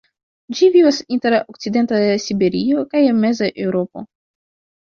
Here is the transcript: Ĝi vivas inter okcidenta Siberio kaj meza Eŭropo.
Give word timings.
Ĝi 0.59 0.69
vivas 0.75 1.01
inter 1.15 1.35
okcidenta 1.39 1.99
Siberio 2.25 2.87
kaj 2.95 3.05
meza 3.23 3.51
Eŭropo. 3.67 4.07